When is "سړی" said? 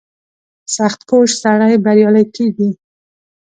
1.43-1.73